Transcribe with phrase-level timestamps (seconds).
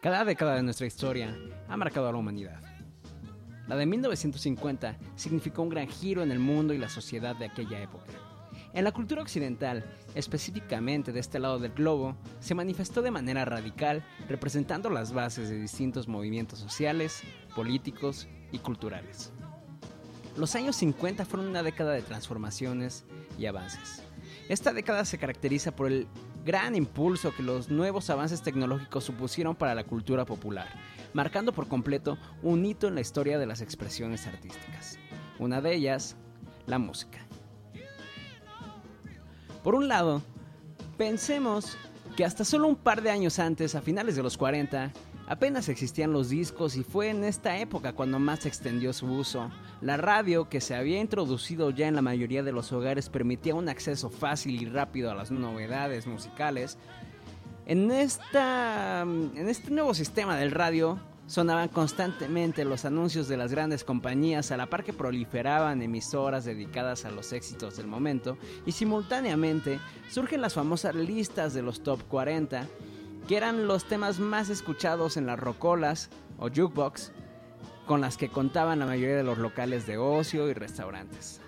[0.00, 1.36] Cada década de nuestra historia
[1.68, 2.58] ha marcado a la humanidad.
[3.68, 7.82] La de 1950 significó un gran giro en el mundo y la sociedad de aquella
[7.82, 8.10] época.
[8.72, 9.84] En la cultura occidental,
[10.14, 15.60] específicamente de este lado del globo, se manifestó de manera radical representando las bases de
[15.60, 17.20] distintos movimientos sociales,
[17.54, 19.34] políticos y culturales.
[20.34, 23.04] Los años 50 fueron una década de transformaciones
[23.38, 24.02] y avances.
[24.48, 26.06] Esta década se caracteriza por el
[26.44, 30.68] gran impulso que los nuevos avances tecnológicos supusieron para la cultura popular,
[31.12, 34.98] marcando por completo un hito en la historia de las expresiones artísticas.
[35.38, 36.16] Una de ellas,
[36.66, 37.18] la música.
[39.62, 40.22] Por un lado,
[40.96, 41.76] pensemos
[42.16, 44.92] que hasta solo un par de años antes, a finales de los 40,
[45.30, 49.48] apenas existían los discos y fue en esta época cuando más se extendió su uso.
[49.80, 53.68] La radio, que se había introducido ya en la mayoría de los hogares, permitía un
[53.68, 56.78] acceso fácil y rápido a las novedades musicales.
[57.64, 60.98] En, esta, en este nuevo sistema del radio,
[61.30, 67.04] Sonaban constantemente los anuncios de las grandes compañías a la par que proliferaban emisoras dedicadas
[67.04, 69.78] a los éxitos del momento y simultáneamente
[70.10, 72.66] surgen las famosas listas de los top 40,
[73.30, 77.12] que eran los temas más escuchados en las rocolas o jukebox,
[77.86, 81.40] con las que contaban la mayoría de los locales de ocio y restaurantes.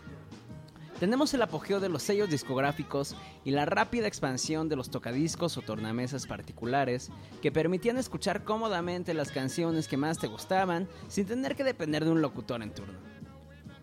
[1.01, 5.63] Tenemos el apogeo de los sellos discográficos y la rápida expansión de los tocadiscos o
[5.63, 7.11] tornamesas particulares
[7.43, 12.13] que permitían escuchar cómodamente las canciones que más te gustaban sin tener que depender de
[12.13, 13.01] un locutor en turno.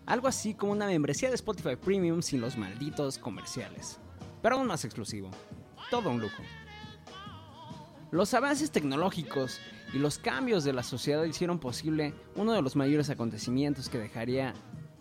[0.06, 3.98] Algo así como una membresía de Spotify Premium sin los malditos comerciales.
[4.40, 5.30] Pero aún más exclusivo.
[5.90, 6.42] Todo un lujo.
[8.10, 9.60] Los avances tecnológicos
[9.92, 14.52] y los cambios de la sociedad hicieron posible uno de los mayores acontecimientos que dejaría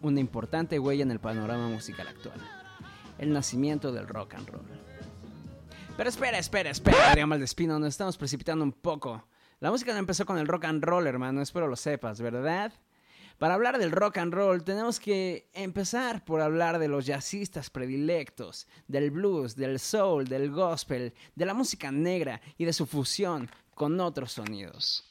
[0.01, 2.39] una importante huella en el panorama musical actual,
[3.17, 4.65] el nacimiento del rock and roll.
[5.97, 9.27] Pero espera, espera, espera, Adrián Maldespino, nos estamos precipitando un poco.
[9.59, 12.71] La música no empezó con el rock and roll, hermano, espero lo sepas, ¿verdad?
[13.39, 18.67] Para hablar del rock and roll tenemos que empezar por hablar de los jazzistas predilectos,
[18.89, 23.97] del blues, del soul, del gospel, de la música negra y de su fusión con
[24.01, 25.05] otros sonidos.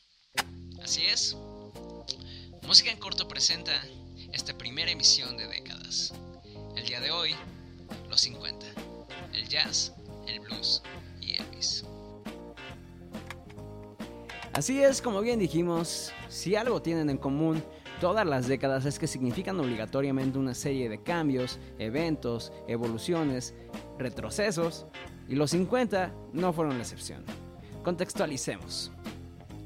[0.82, 1.38] Así es.
[2.64, 3.72] Música en corto presenta
[4.30, 6.12] esta primera emisión de décadas.
[6.76, 7.34] El día de hoy,
[8.10, 8.66] los 50,
[9.32, 9.94] el jazz,
[10.26, 10.82] el blues
[11.22, 11.86] y Elvis.
[14.52, 17.64] Así es, como bien dijimos, si algo tienen en común
[18.00, 23.54] todas las décadas es que significan obligatoriamente una serie de cambios, eventos, evoluciones,
[23.98, 24.86] retrocesos,
[25.28, 27.24] y los 50 no fueron la excepción.
[27.82, 28.92] Contextualicemos.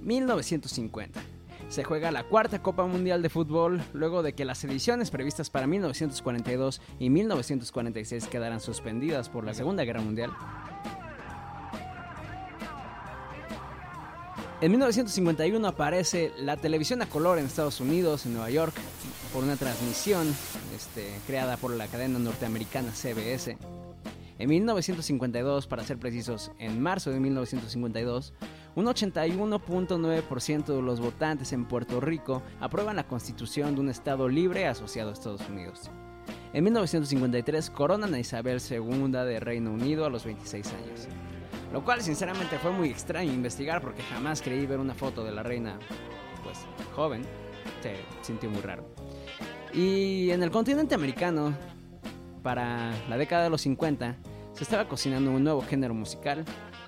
[0.00, 1.20] 1950
[1.69, 5.66] se juega la cuarta Copa Mundial de Fútbol luego de que las ediciones previstas para
[5.66, 10.32] 1942 y 1946 quedaran suspendidas por la Segunda Guerra Mundial.
[14.62, 18.73] En 1951 aparece la televisión a color en Estados Unidos, en Nueva York,
[19.33, 20.33] por una transmisión
[20.73, 23.59] este, creada por la cadena norteamericana CBS.
[24.39, 28.34] En 1952, para ser precisos, en marzo de 1952,
[28.77, 34.69] un 81.9% de los votantes en Puerto Rico aprueban la constitución de un Estado libre
[34.69, 35.91] asociado a Estados Unidos.
[36.53, 41.09] En 1953 coronan a Isabel II de Reino Unido a los 26 años.
[41.72, 45.43] Lo cual sinceramente fue muy extraño investigar porque jamás creí ver una foto de la
[45.43, 45.78] reina,
[46.44, 46.59] pues,
[46.94, 47.25] joven.
[47.83, 48.87] Se sintió muy raro.
[49.72, 51.56] Y en el continente americano,
[52.43, 54.16] para la década de los 50,
[54.53, 56.44] se estaba cocinando un nuevo género musical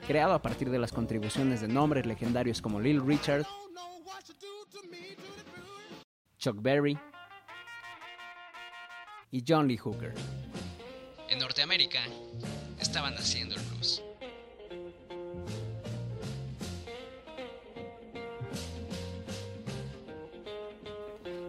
[0.07, 3.47] creado a partir de las contribuciones de nombres legendarios como Lil Richard,
[6.39, 6.99] Chuck Berry
[9.31, 10.13] y John Lee Hooker.
[11.31, 12.01] En Norteamérica
[12.79, 14.04] estaban haciendo el blues.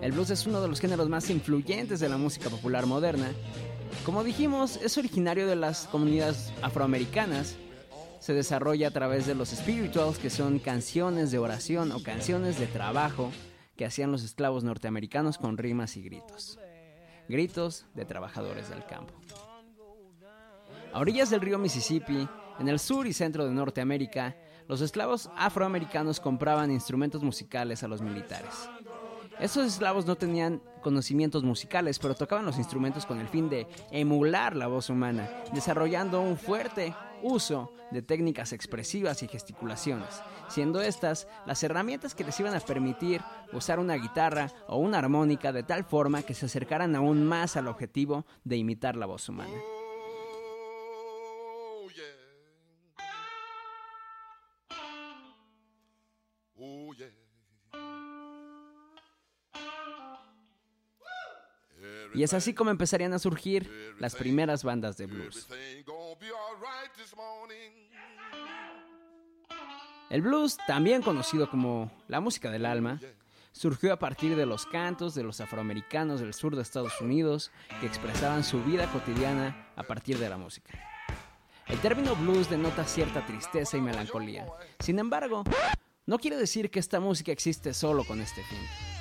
[0.05, 3.31] El blues es uno de los géneros más influyentes de la música popular moderna.
[4.05, 7.55] Como dijimos, es originario de las comunidades afroamericanas
[8.19, 12.67] se desarrolla a través de los spirituals, que son canciones de oración o canciones de
[12.67, 13.31] trabajo
[13.75, 16.59] que hacían los esclavos norteamericanos con rimas y gritos.
[17.27, 19.15] Gritos de trabajadores del campo.
[20.93, 24.35] A orillas del río Mississippi, en el sur y centro de Norteamérica,
[24.67, 28.69] los esclavos afroamericanos compraban instrumentos musicales a los militares.
[29.39, 34.55] Estos esclavos no tenían conocimientos musicales, pero tocaban los instrumentos con el fin de emular
[34.55, 41.61] la voz humana, desarrollando un fuerte uso de técnicas expresivas y gesticulaciones, siendo estas las
[41.63, 43.21] herramientas que les iban a permitir
[43.51, 47.67] usar una guitarra o una armónica de tal forma que se acercaran aún más al
[47.67, 49.53] objetivo de imitar la voz humana.
[62.15, 65.47] Y es así como empezarían a surgir las primeras bandas de blues.
[70.09, 72.99] El blues, también conocido como la música del alma,
[73.51, 77.87] surgió a partir de los cantos de los afroamericanos del sur de Estados Unidos que
[77.87, 80.77] expresaban su vida cotidiana a partir de la música.
[81.67, 84.45] El término blues denota cierta tristeza y melancolía.
[84.79, 85.43] Sin embargo,
[86.05, 88.94] no quiere decir que esta música existe solo con este fin.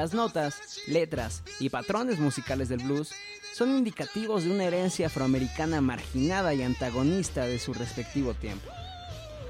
[0.00, 3.12] Las notas, letras y patrones musicales del blues
[3.52, 8.70] son indicativos de una herencia afroamericana marginada y antagonista de su respectivo tiempo.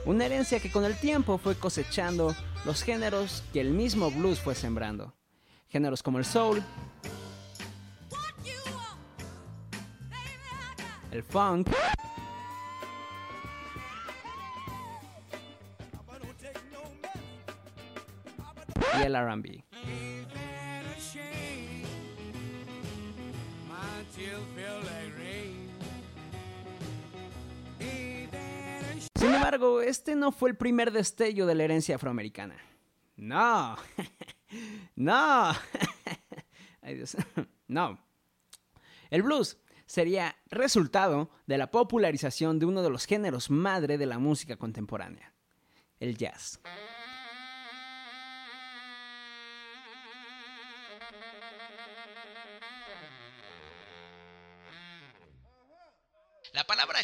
[0.06, 4.56] Una herencia que con el tiempo fue cosechando los géneros que el mismo blues fue
[4.56, 5.14] sembrando.
[5.68, 6.60] Géneros como el soul,
[11.12, 11.68] el funk,
[18.98, 19.69] y el RB.
[29.20, 32.56] Sin embargo, este no fue el primer destello de la herencia afroamericana.
[33.16, 33.76] No,
[34.96, 35.52] no,
[37.68, 37.98] no.
[39.10, 44.18] El blues sería resultado de la popularización de uno de los géneros madre de la
[44.18, 45.34] música contemporánea,
[45.98, 46.60] el jazz.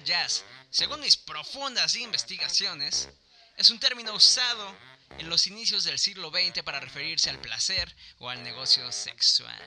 [0.07, 3.11] Jazz, según mis profundas investigaciones,
[3.59, 4.75] es un término usado
[5.19, 9.61] en los inicios del siglo XX para referirse al placer o al negocio sexual.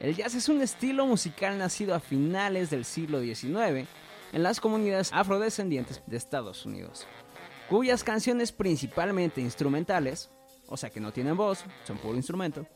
[0.00, 3.88] El jazz es un estilo musical nacido a finales del siglo XIX
[4.32, 7.06] en las comunidades afrodescendientes de Estados Unidos,
[7.68, 10.30] cuyas canciones principalmente instrumentales,
[10.66, 12.66] o sea que no tienen voz, son puro instrumento,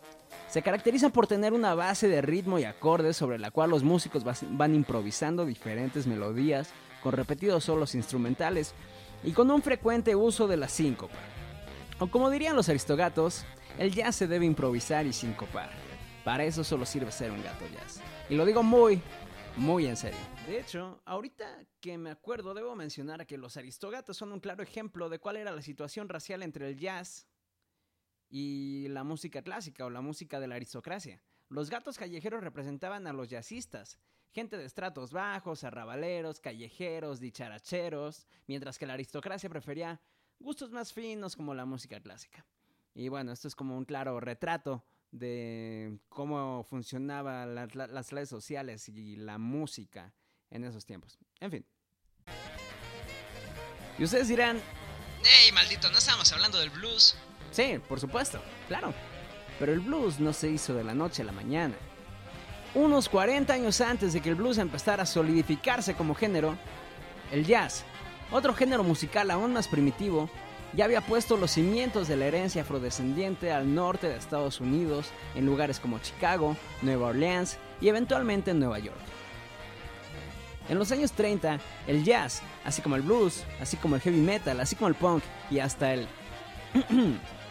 [0.49, 4.25] se caracterizan por tener una base de ritmo y acordes sobre la cual los músicos
[4.25, 6.73] van improvisando diferentes melodías
[7.03, 8.75] con repetidos solos instrumentales
[9.23, 11.19] y con un frecuente uso de la síncopa.
[11.99, 13.45] O como dirían los aristogatos,
[13.79, 15.71] el jazz se debe improvisar y sincopar.
[16.25, 18.01] Para eso solo sirve ser un gato jazz.
[18.31, 19.01] Y lo digo muy,
[19.57, 20.19] muy en serio.
[20.47, 25.09] De hecho, ahorita que me acuerdo, debo mencionar que los aristogatos son un claro ejemplo
[25.09, 27.27] de cuál era la situación racial entre el jazz
[28.37, 31.23] y la música clásica o la música de la aristocracia.
[31.51, 33.97] Los gatos callejeros representaban a los jazzistas,
[34.33, 40.01] gente de estratos bajos, arrabaleros, callejeros, dicharacheros, mientras que la aristocracia prefería
[40.41, 42.45] gustos más finos como la música clásica.
[42.93, 49.15] Y bueno, esto es como un claro retrato de cómo funcionaban las redes sociales y
[49.15, 50.13] la música
[50.51, 51.21] en esos tiempos.
[51.39, 51.67] En fin.
[53.97, 54.61] Y ustedes dirán,
[55.25, 55.89] ¡Ey, maldito!
[55.93, 57.17] ¿No estamos hablando del blues?
[57.55, 58.93] Sí, por supuesto, claro.
[59.61, 61.77] Pero el blues no se hizo de la noche a la mañana.
[62.75, 66.57] Unos 40 años antes de que el blues empezara a solidificarse como género,
[67.31, 67.85] el jazz,
[68.33, 70.29] otro género musical aún más primitivo,
[70.73, 75.47] ya había puesto los cimientos de la herencia afrodescendiente al norte de Estados Unidos, en
[75.47, 78.99] lugares como Chicago, Nueva Orleans y eventualmente en Nueva York.
[80.69, 84.59] En los años 30, el jazz, así como el blues, así como el heavy metal,
[84.59, 86.09] así como el punk y hasta el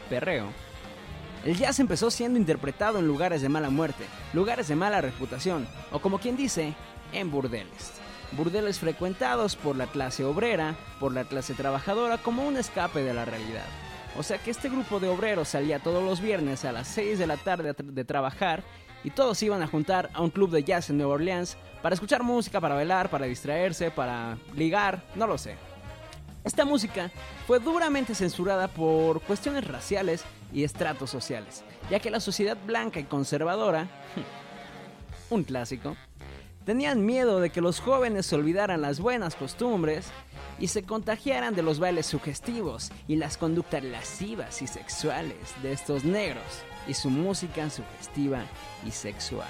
[1.46, 6.00] El jazz empezó siendo interpretado en lugares de mala muerte, lugares de mala reputación, o
[6.00, 6.74] como quien dice,
[7.12, 7.94] en burdeles.
[8.32, 13.26] Burdeles frecuentados por la clase obrera, por la clase trabajadora, como un escape de la
[13.26, 13.66] realidad.
[14.18, 17.28] O sea que este grupo de obreros salía todos los viernes a las 6 de
[17.28, 18.64] la tarde de trabajar
[19.04, 22.24] y todos iban a juntar a un club de jazz en Nueva Orleans para escuchar
[22.24, 25.58] música, para bailar, para distraerse, para ligar, no lo sé.
[26.44, 27.10] Esta música
[27.48, 33.06] fue duramente censurada por cuestiones raciales y estratos sociales, ya que la sociedad blanca y
[33.06, 33.88] conservadora,
[35.30, 35.96] un clásico,
[36.66, 40.08] tenían miedo de que los jóvenes olvidaran las buenas costumbres
[40.60, 46.04] y se contagiaran de los bailes sugestivos y las conductas lascivas y sexuales de estos
[46.04, 46.44] negros
[46.88, 48.44] y su música sugestiva
[48.86, 49.48] y sexual.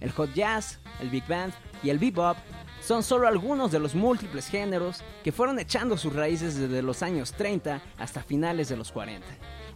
[0.00, 2.36] El hot jazz, el big band y el bebop
[2.80, 7.32] son solo algunos de los múltiples géneros que fueron echando sus raíces desde los años
[7.32, 9.26] 30 hasta finales de los 40.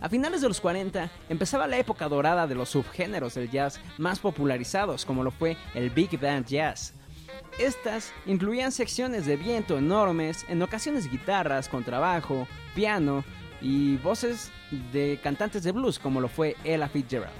[0.00, 4.18] A finales de los 40 empezaba la época dorada de los subgéneros del jazz más
[4.18, 6.94] popularizados, como lo fue el Big Band Jazz.
[7.58, 13.24] Estas incluían secciones de viento enormes, en ocasiones guitarras, contrabajo, piano
[13.60, 14.50] y voces
[14.92, 17.32] de cantantes de blues, como lo fue Ella Fitzgerald.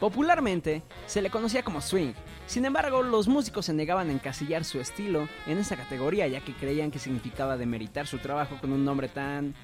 [0.00, 2.12] Popularmente se le conocía como swing,
[2.46, 6.54] sin embargo, los músicos se negaban a encasillar su estilo en esa categoría, ya que
[6.54, 9.54] creían que significaba demeritar su trabajo con un nombre tan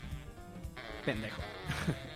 [1.05, 1.41] pendejo.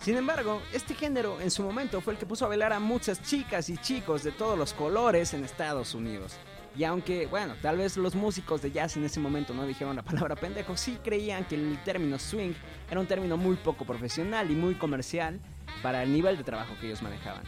[0.00, 3.22] Sin embargo, este género en su momento fue el que puso a bailar a muchas
[3.22, 6.36] chicas y chicos de todos los colores en Estados Unidos.
[6.76, 10.02] Y aunque, bueno, tal vez los músicos de jazz en ese momento no dijeron la
[10.02, 12.52] palabra pendejo, sí creían que el término swing
[12.90, 15.40] era un término muy poco profesional y muy comercial
[15.82, 17.44] para el nivel de trabajo que ellos manejaban.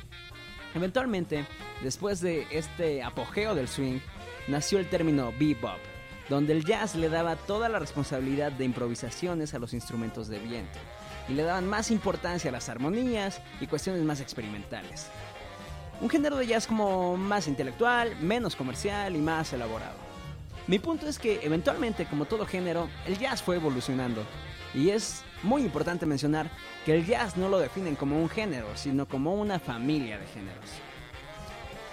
[0.77, 1.47] Eventualmente,
[1.83, 3.99] después de este apogeo del swing,
[4.47, 5.79] nació el término bebop,
[6.29, 10.79] donde el jazz le daba toda la responsabilidad de improvisaciones a los instrumentos de viento
[11.31, 15.07] y le daban más importancia a las armonías y cuestiones más experimentales.
[16.03, 19.97] Un género de jazz como más intelectual, menos comercial y más elaborado.
[20.67, 24.23] Mi punto es que eventualmente, como todo género, el jazz fue evolucionando.
[24.75, 26.51] Y es muy importante mencionar
[26.85, 30.71] que el jazz no lo definen como un género, sino como una familia de géneros.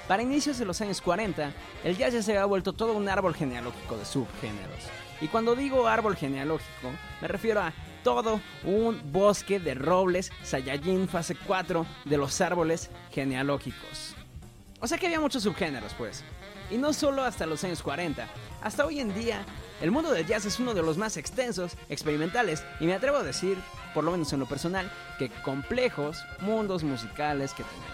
[0.07, 1.51] Para inicios de los años 40,
[1.83, 4.83] el jazz ya se había vuelto todo un árbol genealógico de subgéneros.
[5.21, 7.73] Y cuando digo árbol genealógico, me refiero a
[8.03, 14.15] todo un bosque de robles Saiyajin fase 4 de los árboles genealógicos.
[14.81, 16.23] O sea que había muchos subgéneros, pues.
[16.69, 18.27] Y no solo hasta los años 40,
[18.63, 19.46] hasta hoy en día,
[19.82, 23.24] el mundo del jazz es uno de los más extensos, experimentales y me atrevo a
[23.24, 23.58] decir,
[23.93, 24.89] por lo menos en lo personal,
[25.20, 27.93] que complejos mundos musicales que tenemos.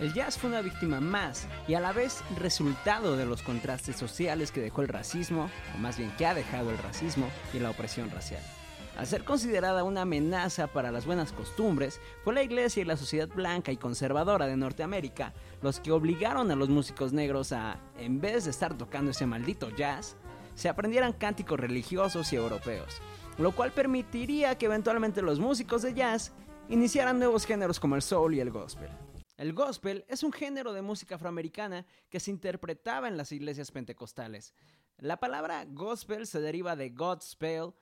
[0.00, 4.50] El jazz fue una víctima más y a la vez resultado de los contrastes sociales
[4.50, 8.10] que dejó el racismo, o más bien que ha dejado el racismo y la opresión
[8.10, 8.42] racial.
[8.96, 13.28] Al ser considerada una amenaza para las buenas costumbres, fue la iglesia y la sociedad
[13.28, 15.32] blanca y conservadora de Norteamérica
[15.62, 19.70] los que obligaron a los músicos negros a, en vez de estar tocando ese maldito
[19.70, 20.16] jazz,
[20.54, 23.00] se aprendieran cánticos religiosos y europeos,
[23.38, 26.32] lo cual permitiría que eventualmente los músicos de jazz
[26.68, 28.90] iniciaran nuevos géneros como el soul y el gospel.
[29.38, 34.52] El gospel es un género de música afroamericana que se interpretaba en las iglesias pentecostales.
[34.98, 37.72] La palabra gospel se deriva de Godspell,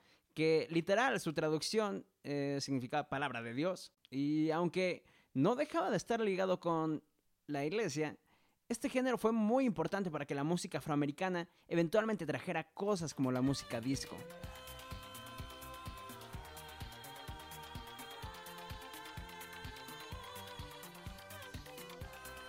[0.40, 3.92] que literal su traducción eh, significa palabra de Dios.
[4.08, 5.04] Y aunque
[5.34, 7.02] no dejaba de estar ligado con
[7.46, 8.16] la iglesia,
[8.70, 13.42] este género fue muy importante para que la música afroamericana eventualmente trajera cosas como la
[13.42, 14.16] música disco.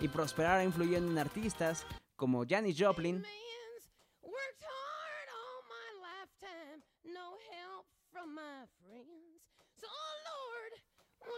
[0.00, 1.84] Y prosperara influyendo en artistas
[2.16, 3.22] como Janis Joplin,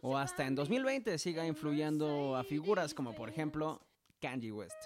[0.06, 3.80] o hasta en 2020 siga influyendo a figuras como por ejemplo
[4.20, 4.76] Kanye West.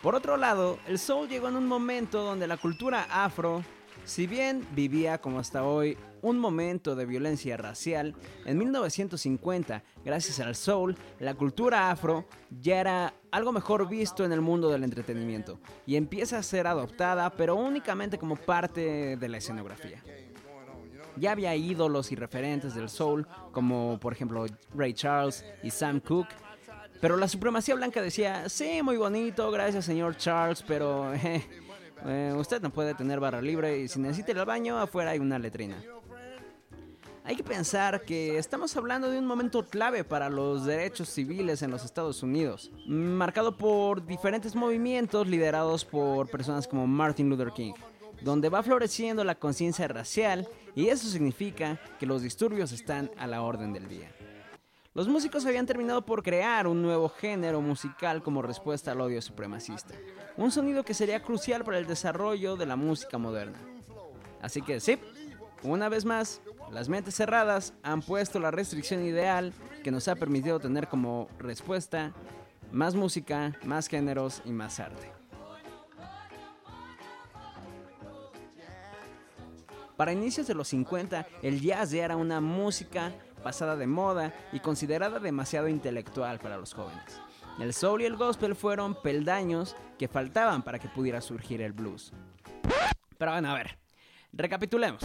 [0.00, 3.64] Por otro lado, el soul llegó en un momento donde la cultura afro
[4.04, 8.14] si bien vivía como hasta hoy un momento de violencia racial,
[8.44, 14.40] en 1950, gracias al soul, la cultura afro ya era algo mejor visto en el
[14.40, 20.02] mundo del entretenimiento y empieza a ser adoptada, pero únicamente como parte de la escenografía.
[21.16, 26.34] Ya había ídolos y referentes del soul, como por ejemplo Ray Charles y Sam Cooke,
[27.00, 31.12] pero la supremacía blanca decía, sí, muy bonito, gracias señor Charles, pero...
[31.24, 31.42] Eh,
[32.06, 35.18] eh, usted no puede tener barra libre y si necesita ir al baño, afuera hay
[35.18, 35.76] una letrina.
[37.22, 41.70] Hay que pensar que estamos hablando de un momento clave para los derechos civiles en
[41.70, 47.74] los Estados Unidos, marcado por diferentes movimientos liderados por personas como Martin Luther King,
[48.22, 53.42] donde va floreciendo la conciencia racial y eso significa que los disturbios están a la
[53.42, 54.10] orden del día.
[54.92, 59.94] Los músicos habían terminado por crear un nuevo género musical como respuesta al odio supremacista,
[60.36, 63.56] un sonido que sería crucial para el desarrollo de la música moderna.
[64.42, 64.98] Así que sí,
[65.62, 66.40] una vez más,
[66.72, 69.52] las mentes cerradas han puesto la restricción ideal
[69.84, 72.12] que nos ha permitido tener como respuesta
[72.72, 75.12] más música, más géneros y más arte.
[79.96, 85.18] Para inicios de los 50, el jazz era una música pasada de moda y considerada
[85.18, 87.20] demasiado intelectual para los jóvenes.
[87.58, 92.12] El soul y el gospel fueron peldaños que faltaban para que pudiera surgir el blues.
[93.18, 93.78] Pero bueno, a ver,
[94.32, 95.02] recapitulemos.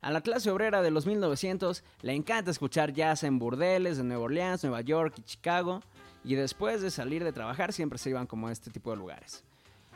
[0.00, 4.24] A la clase obrera de los 1900 le encanta escuchar jazz en burdeles de Nueva
[4.24, 5.82] Orleans, Nueva York y Chicago,
[6.24, 9.44] y después de salir de trabajar siempre se iban como a este tipo de lugares.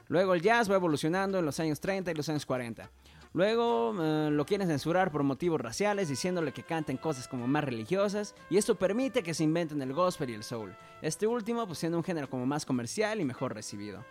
[0.08, 2.90] Luego el jazz va evolucionando en los años 30 y los años 40.
[3.34, 8.36] Luego eh, lo quieren censurar por motivos raciales, diciéndole que canten cosas como más religiosas,
[8.48, 10.76] y esto permite que se inventen el gospel y el soul.
[11.02, 14.04] Este último pues siendo un género como más comercial y mejor recibido.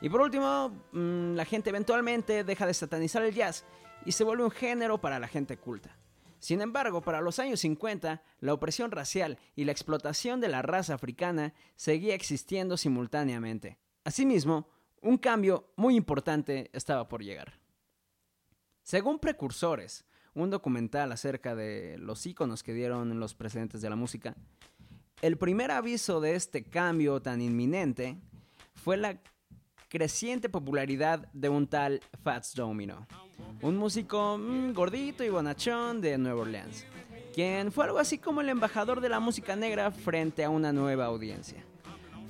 [0.00, 3.64] Y por último, mm, la gente eventualmente deja de satanizar el jazz
[4.04, 5.96] y se vuelve un género para la gente culta.
[6.38, 10.94] Sin embargo, para los años 50, la opresión racial y la explotación de la raza
[10.94, 13.78] africana seguía existiendo simultáneamente.
[14.04, 14.68] Asimismo,
[15.00, 17.61] un cambio muy importante estaba por llegar.
[18.92, 24.36] Según Precursores, un documental acerca de los íconos que dieron los precedentes de la música,
[25.22, 28.18] el primer aviso de este cambio tan inminente
[28.74, 29.18] fue la
[29.88, 33.06] creciente popularidad de un tal Fats Domino,
[33.62, 36.84] un músico mm, gordito y bonachón de Nueva Orleans,
[37.32, 41.06] quien fue algo así como el embajador de la música negra frente a una nueva
[41.06, 41.64] audiencia.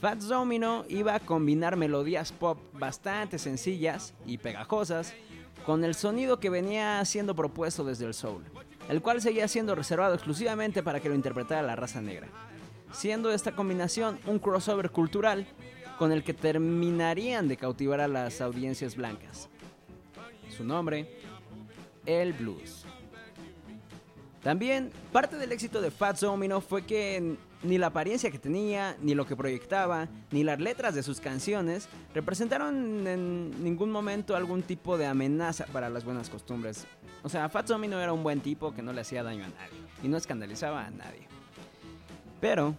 [0.01, 5.13] Fats Domino iba a combinar melodías pop bastante sencillas y pegajosas
[5.65, 8.45] con el sonido que venía siendo propuesto desde el soul,
[8.89, 12.29] el cual seguía siendo reservado exclusivamente para que lo interpretara la raza negra,
[12.93, 15.47] siendo esta combinación un crossover cultural
[15.99, 19.49] con el que terminarían de cautivar a las audiencias blancas.
[20.57, 21.09] Su nombre,
[22.07, 22.85] el blues.
[24.43, 29.15] También parte del éxito de Fats Domino fue que ni la apariencia que tenía, ni
[29.15, 34.99] lo que proyectaba, ni las letras de sus canciones representaron en ningún momento algún tipo
[34.99, 36.87] de amenaza para las buenas costumbres.
[37.23, 40.09] O sea, Domino era un buen tipo que no le hacía daño a nadie y
[40.09, 41.29] no escandalizaba a nadie.
[42.41, 42.75] Pero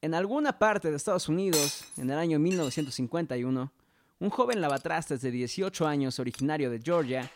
[0.00, 3.72] en alguna parte de Estados Unidos, en el año 1951,
[4.18, 7.30] un joven lavatrastes de 18 años originario de Georgia,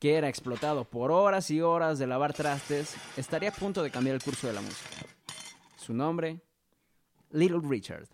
[0.00, 4.16] que era explotado por horas y horas de lavar trastes, estaría a punto de cambiar
[4.16, 5.17] el curso de la música.
[5.88, 6.42] Su nombre,
[7.30, 8.08] Little Richard.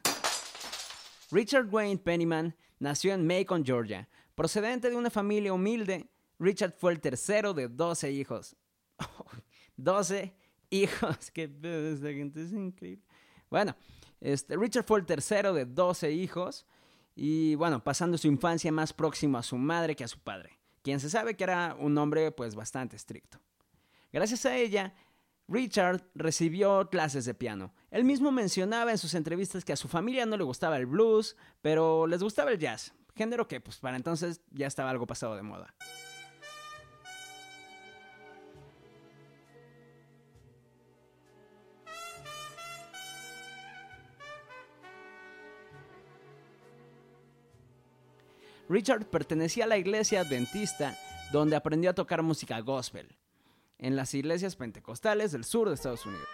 [1.32, 4.08] Richard Wayne Pennyman nació en Macon, Georgia.
[4.37, 6.08] Procedente de una familia humilde,
[6.38, 8.54] Richard fue el tercero de 12 hijos.
[9.76, 10.32] 12
[10.70, 13.02] hijos, que esta gente es increíble.
[13.50, 13.74] Bueno,
[14.20, 16.66] este, Richard fue el tercero de 12 hijos
[17.16, 21.00] y bueno, pasando su infancia más próximo a su madre que a su padre, quien
[21.00, 23.40] se sabe que era un hombre pues bastante estricto.
[24.12, 24.94] Gracias a ella,
[25.46, 27.74] Richard recibió clases de piano.
[27.90, 31.37] Él mismo mencionaba en sus entrevistas que a su familia no le gustaba el blues,
[31.61, 35.42] pero les gustaba el jazz, género que pues para entonces ya estaba algo pasado de
[35.42, 35.74] moda.
[48.66, 50.96] Richard pertenecía a la iglesia adventista
[51.33, 53.14] donde aprendió a tocar música gospel
[53.78, 56.28] en las iglesias pentecostales del sur de Estados Unidos.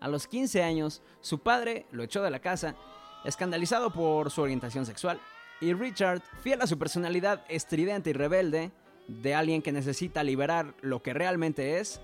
[0.00, 2.74] A los 15 años, su padre lo echó de la casa,
[3.24, 5.18] escandalizado por su orientación sexual,
[5.62, 8.70] y Richard, fiel a su personalidad estridente y rebelde,
[9.08, 12.02] de alguien que necesita liberar lo que realmente es,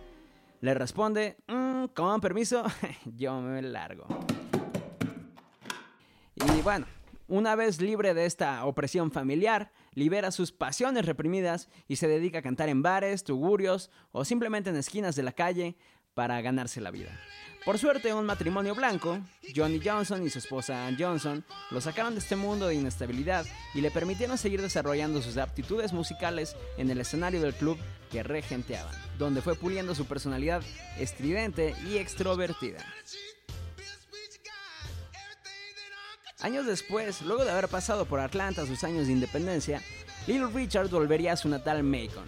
[0.61, 2.65] le responde, mm, con permiso,
[3.17, 4.07] yo me largo.
[6.47, 6.87] Y bueno,
[7.29, 12.43] una vez libre de esta opresión familiar, libera sus pasiones reprimidas y se dedica a
[12.43, 15.77] cantar en bares, tugurios o simplemente en esquinas de la calle
[16.15, 17.11] para ganarse la vida.
[17.65, 19.21] Por suerte, un matrimonio blanco,
[19.55, 23.83] Johnny Johnson y su esposa Ann Johnson, lo sacaron de este mundo de inestabilidad y
[23.83, 27.77] le permitieron seguir desarrollando sus aptitudes musicales en el escenario del club
[28.11, 30.63] que regenteaban, donde fue puliendo su personalidad
[30.99, 32.85] estridente y extrovertida.
[36.43, 39.83] Años después, luego de haber pasado por Atlanta sus años de independencia,
[40.27, 42.25] Little Richard volvería a su natal Macon.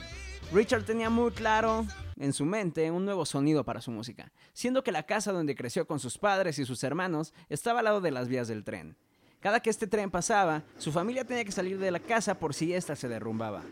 [0.52, 1.86] Richard tenía muy claro
[2.18, 5.86] en su mente un nuevo sonido para su música, siendo que la casa donde creció
[5.86, 8.96] con sus padres y sus hermanos estaba al lado de las vías del tren.
[9.40, 12.74] Cada que este tren pasaba, su familia tenía que salir de la casa por si
[12.74, 13.62] ésta se derrumbaba.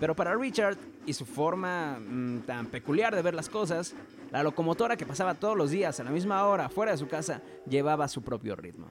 [0.00, 3.94] Pero para Richard y su forma mm, tan peculiar de ver las cosas,
[4.30, 7.42] la locomotora que pasaba todos los días a la misma hora fuera de su casa
[7.68, 8.88] llevaba su propio ritmo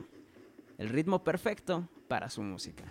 [0.80, 2.86] el ritmo perfecto para su música.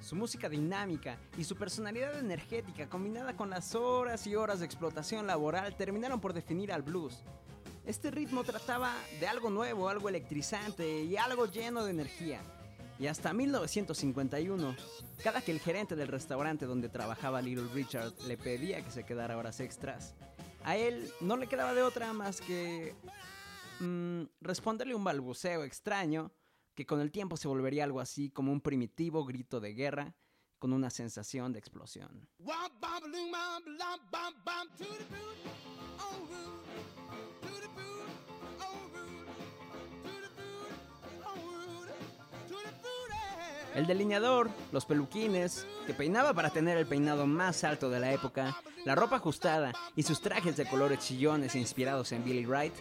[0.00, 5.28] Su música dinámica y su personalidad energética combinada con las horas y horas de explotación
[5.28, 7.22] laboral terminaron por definir al blues.
[7.84, 12.40] Este ritmo trataba de algo nuevo, algo electrizante y algo lleno de energía.
[12.98, 14.74] Y hasta 1951,
[15.22, 19.36] cada que el gerente del restaurante donde trabajaba Little Richard le pedía que se quedara
[19.36, 20.14] horas extras,
[20.64, 22.94] a él no le quedaba de otra más que
[23.80, 26.32] mm, responderle un balbuceo extraño
[26.74, 30.14] que con el tiempo se volvería algo así como un primitivo grito de guerra
[30.58, 32.28] con una sensación de explosión.
[43.76, 48.56] El delineador, los peluquines, que peinaba para tener el peinado más alto de la época,
[48.86, 52.72] la ropa ajustada y sus trajes de colores chillones inspirados en Billy Wright,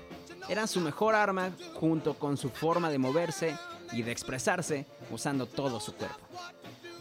[0.47, 3.58] eran su mejor arma junto con su forma de moverse
[3.91, 6.21] y de expresarse usando todo su cuerpo.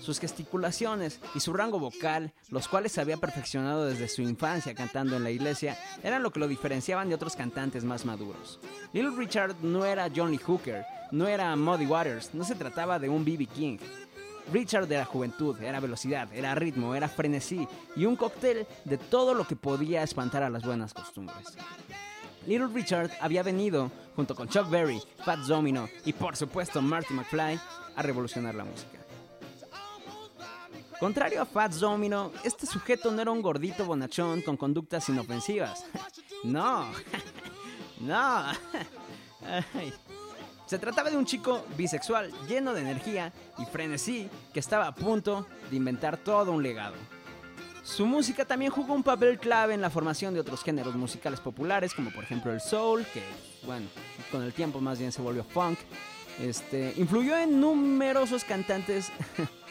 [0.05, 5.25] Sus gesticulaciones y su rango vocal, los cuales había perfeccionado desde su infancia cantando en
[5.25, 8.61] la iglesia, eran lo que lo diferenciaban de otros cantantes más maduros.
[8.93, 13.09] Little Richard no era John Lee Hooker, no era Muddy Waters, no se trataba de
[13.09, 13.47] un B.B.
[13.47, 13.79] King.
[14.53, 19.47] Richard era juventud, era velocidad, era ritmo, era frenesí y un cóctel de todo lo
[19.47, 21.57] que podía espantar a las buenas costumbres.
[22.47, 27.59] Little Richard había venido, junto con Chuck Berry, Pat Domino y por supuesto Marty McFly,
[27.97, 29.04] a revolucionar la música.
[31.00, 35.85] Contrario a Fats Domino, este sujeto no era un gordito bonachón con conductas inofensivas.
[36.44, 36.85] No,
[38.00, 38.52] no.
[40.66, 45.46] Se trataba de un chico bisexual lleno de energía y frenesí que estaba a punto
[45.70, 46.96] de inventar todo un legado.
[47.83, 51.94] Su música también jugó un papel clave en la formación de otros géneros musicales populares,
[51.94, 53.22] como por ejemplo el soul, que,
[53.64, 53.87] bueno,
[54.30, 55.78] con el tiempo más bien se volvió funk.
[56.40, 59.12] Este, influyó en numerosos cantantes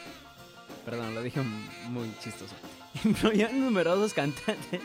[0.85, 1.41] Perdón, lo dije
[1.89, 2.55] muy chistoso.
[3.03, 4.81] Influyó en numerosos cantantes.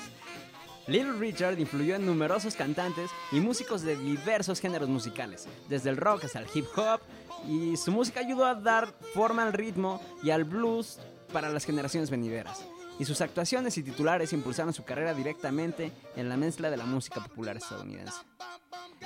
[0.86, 6.24] Little Richard influyó en numerosos cantantes y músicos de diversos géneros musicales, desde el rock
[6.24, 7.00] hasta el hip hop,
[7.46, 10.98] y su música ayudó a dar forma al ritmo y al blues
[11.30, 12.64] para las generaciones venideras.
[12.98, 17.22] Y sus actuaciones y titulares impulsaron su carrera directamente en la mezcla de la música
[17.22, 18.22] popular estadounidense.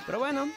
[0.05, 0.49] Pero bueno,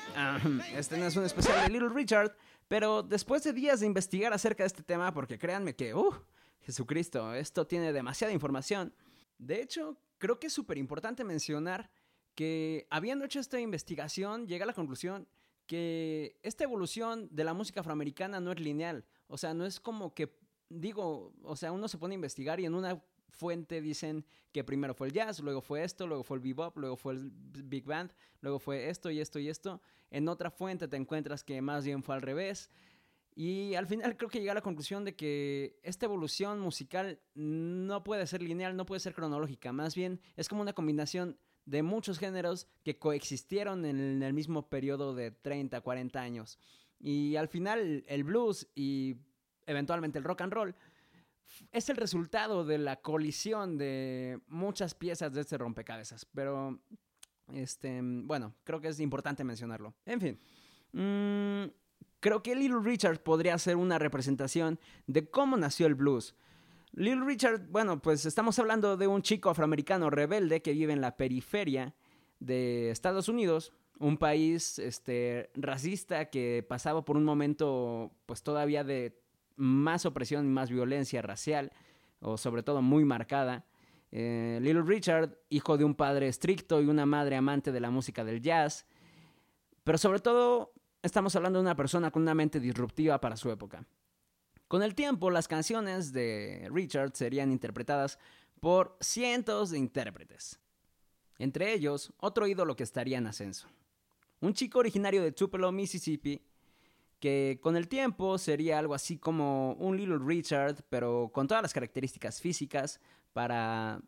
[0.76, 2.36] este no es un especial de Little Richard,
[2.68, 6.12] pero después de días de investigar acerca de este tema, porque créanme que, uh,
[6.60, 8.92] Jesucristo, esto tiene demasiada información.
[9.38, 11.90] De hecho, creo que es súper importante mencionar
[12.34, 15.28] que habiendo hecho esta investigación, llega a la conclusión
[15.66, 19.04] que esta evolución de la música afroamericana no es lineal.
[19.26, 20.36] O sea, no es como que,
[20.68, 23.02] digo, o sea, uno se pone a investigar y en una
[23.36, 26.96] fuente dicen que primero fue el jazz, luego fue esto, luego fue el bebop, luego
[26.96, 29.80] fue el big band, luego fue esto y esto y esto.
[30.10, 32.70] En otra fuente te encuentras que más bien fue al revés.
[33.34, 38.02] Y al final creo que llega a la conclusión de que esta evolución musical no
[38.02, 42.18] puede ser lineal, no puede ser cronológica, más bien es como una combinación de muchos
[42.18, 46.58] géneros que coexistieron en el mismo periodo de 30, 40 años.
[46.98, 49.16] Y al final el blues y
[49.66, 50.74] eventualmente el rock and roll
[51.72, 56.26] es el resultado de la colisión de muchas piezas de este rompecabezas.
[56.34, 56.80] Pero,
[57.52, 59.94] este, bueno, creo que es importante mencionarlo.
[60.04, 60.40] En fin,
[60.92, 61.70] mm,
[62.20, 66.34] creo que Little Richard podría ser una representación de cómo nació el blues.
[66.92, 71.16] Little Richard, bueno, pues estamos hablando de un chico afroamericano rebelde que vive en la
[71.16, 71.94] periferia
[72.40, 79.18] de Estados Unidos, un país este, racista que pasaba por un momento pues todavía de
[79.56, 81.72] más opresión y más violencia racial,
[82.20, 83.64] o sobre todo muy marcada.
[84.12, 88.24] Eh, Little Richard, hijo de un padre estricto y una madre amante de la música
[88.24, 88.86] del jazz,
[89.84, 93.84] pero sobre todo estamos hablando de una persona con una mente disruptiva para su época.
[94.68, 98.18] Con el tiempo, las canciones de Richard serían interpretadas
[98.60, 100.58] por cientos de intérpretes.
[101.38, 103.68] Entre ellos, otro ídolo que estaría en ascenso.
[104.40, 106.42] Un chico originario de Tupelo, Mississippi,
[107.20, 111.72] que con el tiempo sería algo así como un Little Richard, pero con todas las
[111.72, 113.00] características físicas
[113.32, 114.00] para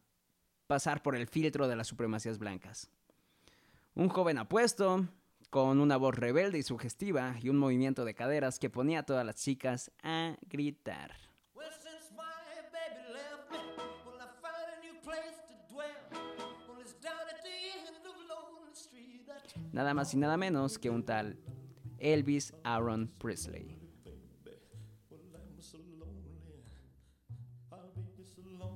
[0.67, 2.91] pasar por el filtro de las supremacías blancas.
[3.95, 5.09] Un joven apuesto,
[5.51, 9.25] con una voz rebelde y sugestiva y un movimiento de caderas que ponía a todas
[9.25, 11.17] las chicas a gritar.
[19.73, 21.39] Nada más y nada menos que un tal
[21.99, 23.79] Elvis Aaron Presley.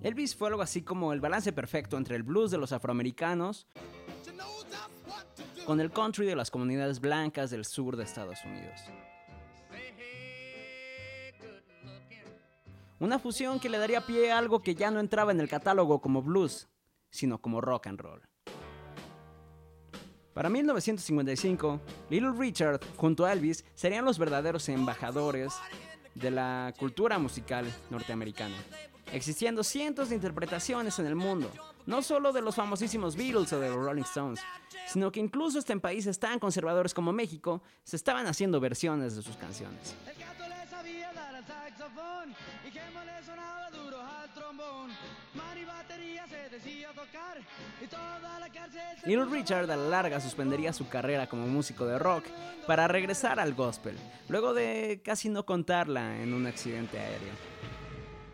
[0.02, 3.68] Elvis fue algo así como el balance perfecto entre el blues de los afroamericanos
[5.64, 8.80] con el country de las comunidades blancas del sur de Estados Unidos.
[12.98, 16.00] Una fusión que le daría pie a algo que ya no entraba en el catálogo
[16.00, 16.68] como blues,
[17.11, 18.22] sino como rock and roll.
[20.35, 25.53] Para 1955, Little Richard junto a Elvis serían los verdaderos embajadores
[26.14, 28.57] de la cultura musical norteamericana,
[29.12, 31.51] existiendo cientos de interpretaciones en el mundo,
[31.85, 34.40] no solo de los famosísimos Beatles o de los Rolling Stones,
[34.87, 39.23] sino que incluso hasta en países tan conservadores como México se estaban haciendo versiones de
[39.23, 39.95] sus canciones.
[49.05, 52.25] Little Richard a la larga suspendería su carrera como músico de rock
[52.67, 53.97] para regresar al gospel,
[54.29, 57.33] luego de casi no contarla en un accidente aéreo.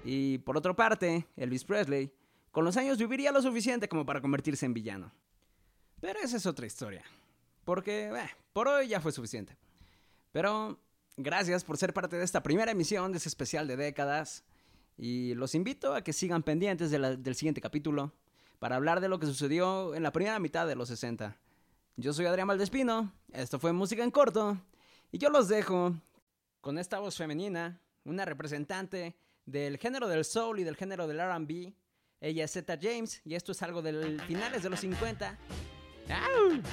[0.04, 2.12] Y por otra parte, Elvis Presley,
[2.50, 5.12] con los años viviría lo suficiente como para convertirse en villano.
[6.00, 7.04] Pero esa es otra historia,
[7.64, 9.56] porque eh, por hoy ya fue suficiente.
[10.32, 10.78] Pero
[11.16, 14.44] gracias por ser parte de esta primera emisión de ese especial de décadas.
[14.98, 18.12] Y los invito a que sigan pendientes del siguiente capítulo
[18.58, 21.36] para hablar de lo que sucedió en la primera mitad de los 60.
[21.96, 24.58] Yo soy Adrián Valdespino, esto fue Música en Corto,
[25.12, 25.94] y yo los dejo
[26.60, 31.72] con esta voz femenina, una representante del género del soul y del género del RB.
[32.20, 35.38] Ella es Zeta James, y esto es algo de finales de los 50.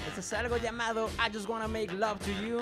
[0.08, 2.62] Esto es algo llamado I Just Wanna Make Love to You.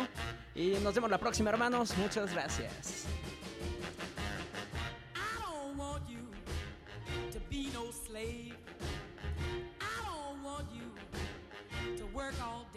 [0.56, 1.98] Y nos vemos la próxima, hermanos.
[1.98, 3.06] Muchas gracias.
[8.14, 8.54] slave.
[9.82, 12.73] I don't want you to work all day.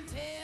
[0.00, 0.39] and tell.